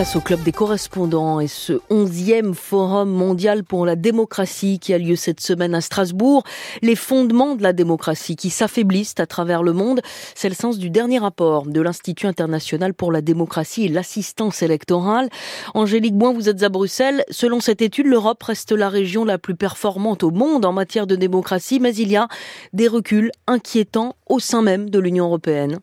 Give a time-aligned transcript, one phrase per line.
[0.00, 4.98] Place au Club des correspondants et ce onzième forum mondial pour la démocratie qui a
[4.98, 6.42] lieu cette semaine à Strasbourg.
[6.80, 10.00] Les fondements de la démocratie qui s'affaiblissent à travers le monde,
[10.34, 15.28] c'est le sens du dernier rapport de l'Institut international pour la démocratie et l'assistance électorale.
[15.74, 17.22] Angélique Boin, vous êtes à Bruxelles.
[17.28, 21.14] Selon cette étude, l'Europe reste la région la plus performante au monde en matière de
[21.14, 22.26] démocratie, mais il y a
[22.72, 25.78] des reculs inquiétants au sein même de l'Union européenne.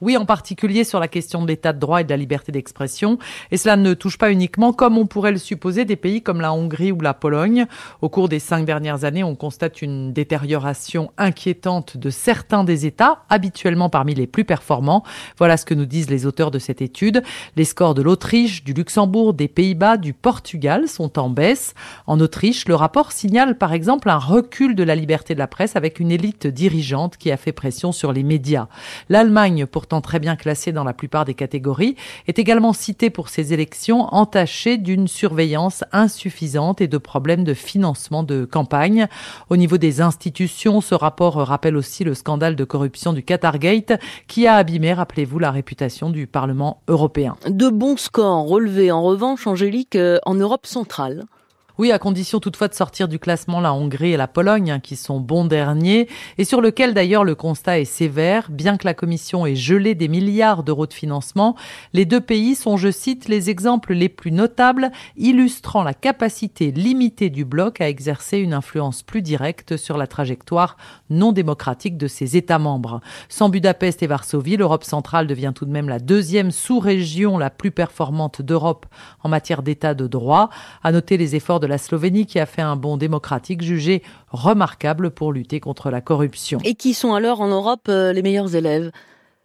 [0.00, 3.18] Oui, en particulier sur la question de l'état de droit et de la liberté d'expression.
[3.50, 6.54] Et cela ne touche pas uniquement, comme on pourrait le supposer, des pays comme la
[6.54, 7.66] Hongrie ou la Pologne.
[8.00, 13.24] Au cours des cinq dernières années, on constate une détérioration inquiétante de certains des États,
[13.28, 15.04] habituellement parmi les plus performants.
[15.36, 17.22] Voilà ce que nous disent les auteurs de cette étude.
[17.56, 21.74] Les scores de l'Autriche, du Luxembourg, des Pays-Bas, du Portugal sont en baisse.
[22.06, 25.76] En Autriche, le rapport signale par exemple un recul de la liberté de la presse
[25.76, 28.68] avec une élite dirigeante qui a fait pression sur les médias.
[29.08, 33.52] L'Allemagne, pour très bien classé dans la plupart des catégories, est également cité pour ses
[33.52, 39.08] élections entachées d'une surveillance insuffisante et de problèmes de financement de campagne.
[39.48, 44.46] Au niveau des institutions, ce rapport rappelle aussi le scandale de corruption du Qatargate qui
[44.46, 47.36] a abîmé, rappelez-vous, la réputation du Parlement européen.
[47.48, 51.24] De bons scores relevés en revanche, Angélique, euh, en Europe centrale.
[51.80, 55.18] Oui, à condition toutefois de sortir du classement la Hongrie et la Pologne, qui sont
[55.18, 58.50] bons derniers, et sur lequel d'ailleurs le constat est sévère.
[58.50, 61.56] Bien que la Commission ait gelé des milliards d'euros de financement,
[61.94, 67.30] les deux pays sont, je cite, les exemples les plus notables, illustrant la capacité limitée
[67.30, 70.76] du bloc à exercer une influence plus directe sur la trajectoire
[71.08, 73.00] non démocratique de ses États membres.
[73.30, 77.70] Sans Budapest et Varsovie, l'Europe centrale devient tout de même la deuxième sous-région la plus
[77.70, 78.84] performante d'Europe
[79.22, 80.50] en matière d'état de droit.
[80.82, 85.10] À noter les efforts de la Slovénie qui a fait un bond démocratique jugé remarquable
[85.10, 86.58] pour lutter contre la corruption.
[86.64, 88.90] Et qui sont alors en Europe euh, les meilleurs élèves?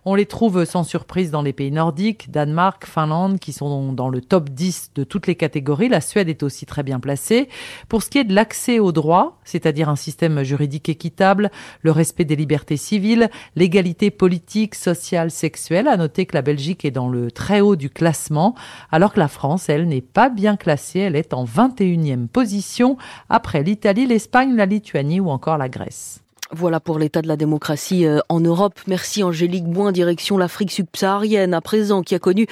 [0.06, 4.22] On les trouve sans surprise dans les pays nordiques, Danemark, Finlande, qui sont dans le
[4.22, 5.90] top 10 de toutes les catégories.
[5.90, 7.50] La Suède est aussi très bien placée.
[7.90, 11.50] Pour ce qui est de l'accès au droit, c'est-à-dire un système juridique équitable,
[11.82, 16.92] le respect des libertés civiles, l'égalité politique, sociale, sexuelle, à noter que la Belgique est
[16.92, 18.54] dans le très haut du classement,
[18.92, 21.00] alors que la France, elle, n'est pas bien classée.
[21.00, 22.98] Elle est en 21e position
[23.30, 26.25] après l'Italie, l'Espagne, la Lituanie ou encore la Grèce.
[26.52, 28.80] Voilà pour l'état de la démocratie euh, en Europe.
[28.86, 32.46] Merci Angélique Boin, direction l'Afrique subsaharienne, à présent, qui a connu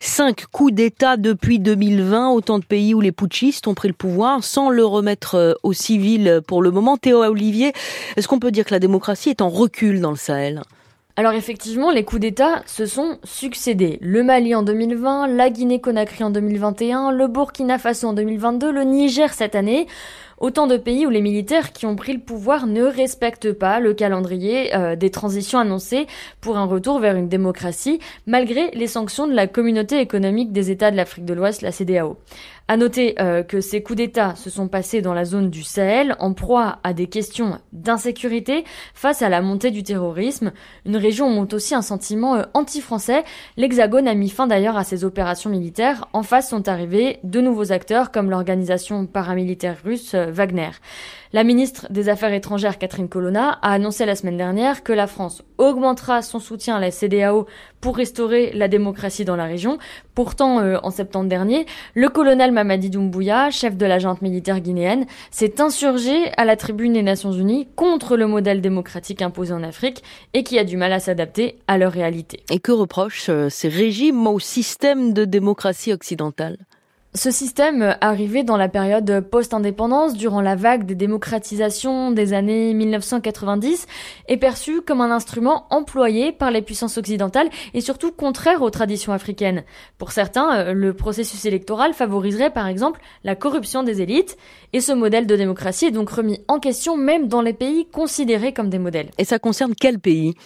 [0.00, 4.44] cinq coups d'État depuis 2020, autant de pays où les putschistes ont pris le pouvoir
[4.44, 6.96] sans le remettre euh, aux civils pour le moment.
[6.96, 7.72] Théo Olivier,
[8.16, 10.62] est-ce qu'on peut dire que la démocratie est en recul dans le Sahel?
[11.16, 13.98] Alors effectivement, les coups d'État se sont succédés.
[14.00, 19.34] Le Mali en 2020, la Guinée-Conakry en 2021, le Burkina Faso en 2022, le Niger
[19.34, 19.86] cette année.
[20.40, 23.92] Autant de pays où les militaires qui ont pris le pouvoir ne respectent pas le
[23.92, 26.06] calendrier euh, des transitions annoncées
[26.40, 30.90] pour un retour vers une démocratie, malgré les sanctions de la communauté économique des États
[30.90, 32.16] de l'Afrique de l'Ouest, la CDAO.
[32.68, 36.14] À noter euh, que ces coups d'État se sont passés dans la zone du Sahel,
[36.20, 38.62] en proie à des questions d'insécurité
[38.94, 40.52] face à la montée du terrorisme.
[40.86, 43.24] Une région où monte aussi un sentiment euh, anti-français.
[43.56, 46.06] L'Hexagone a mis fin d'ailleurs à ces opérations militaires.
[46.12, 50.70] En face sont arrivés de nouveaux acteurs comme l'organisation paramilitaire russe Wagner.
[51.32, 55.44] La ministre des Affaires étrangères Catherine Colonna a annoncé la semaine dernière que la France
[55.58, 57.46] augmentera son soutien à la CDAO
[57.80, 59.78] pour restaurer la démocratie dans la région.
[60.16, 65.06] Pourtant, euh, en septembre dernier, le colonel Mamadi Doumbouya, chef de la junte militaire guinéenne,
[65.30, 70.02] s'est insurgé à la tribune des Nations Unies contre le modèle démocratique imposé en Afrique
[70.34, 72.42] et qui a du mal à s'adapter à leur réalité.
[72.50, 76.58] Et que reprochent euh, ces régimes au système de démocratie occidentale?
[77.12, 83.88] Ce système, arrivé dans la période post-indépendance, durant la vague des démocratisations des années 1990,
[84.28, 89.12] est perçu comme un instrument employé par les puissances occidentales et surtout contraire aux traditions
[89.12, 89.64] africaines.
[89.98, 94.36] Pour certains, euh, le processus électoral favoriserait par exemple la corruption des élites,
[94.72, 98.52] et ce modèle de démocratie est donc remis en question même dans les pays considérés
[98.52, 99.10] comme des modèles.
[99.18, 100.36] Et ça concerne quel pays?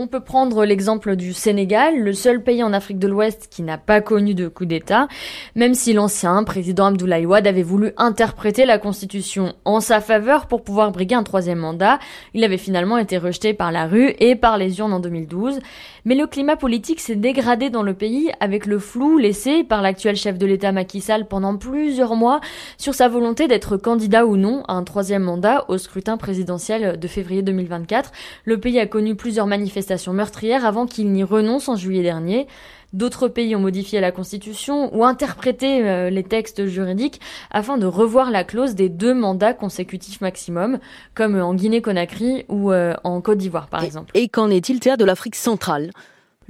[0.00, 3.76] On peut prendre l'exemple du Sénégal, le seul pays en Afrique de l'Ouest qui n'a
[3.76, 5.08] pas connu de coup d'État,
[5.54, 10.62] même si l'ancien président Abdoulaye Wade avait voulu interpréter la Constitution en sa faveur pour
[10.62, 11.98] pouvoir briguer un troisième mandat.
[12.32, 15.60] Il avait finalement été rejeté par la rue et par les urnes en 2012.
[16.06, 20.16] Mais le climat politique s'est dégradé dans le pays avec le flou laissé par l'actuel
[20.16, 22.40] chef de l'État Macky Sall pendant plusieurs mois
[22.78, 27.06] sur sa volonté d'être candidat ou non à un troisième mandat au scrutin présidentiel de
[27.06, 28.12] février 2024.
[28.46, 32.46] Le pays a connu plusieurs manifestations meurtrière avant qu'il n'y renonce en juillet dernier.
[32.92, 37.20] D'autres pays ont modifié la Constitution ou interprété euh, les textes juridiques
[37.50, 40.78] afin de revoir la clause des deux mandats consécutifs maximum,
[41.14, 44.10] comme en Guinée-Conakry ou euh, en Côte d'Ivoire par exemple.
[44.14, 45.92] Et qu'en est-il théâtre de l'Afrique centrale?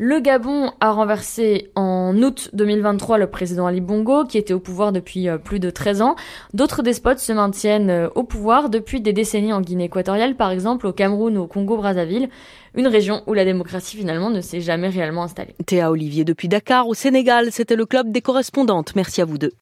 [0.03, 4.93] Le Gabon a renversé en août 2023 le président Ali Bongo, qui était au pouvoir
[4.93, 6.17] depuis euh, plus de 13 ans.
[6.55, 10.87] D'autres despotes se maintiennent euh, au pouvoir depuis des décennies en Guinée équatoriale, par exemple
[10.87, 12.31] au Cameroun ou au Congo-Brazzaville,
[12.75, 15.55] une région où la démocratie finalement ne s'est jamais réellement installée.
[15.67, 18.97] Théa Olivier depuis Dakar, au Sénégal, c'était le club des correspondantes.
[18.97, 19.53] Merci à vous deux.